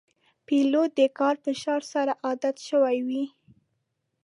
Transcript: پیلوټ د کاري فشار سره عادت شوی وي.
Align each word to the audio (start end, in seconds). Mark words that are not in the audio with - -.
پیلوټ 0.45 0.89
د 0.99 1.01
کاري 1.17 1.37
فشار 1.45 1.81
سره 1.93 2.11
عادت 2.25 2.55
شوی 2.67 2.97
وي. 3.07 3.23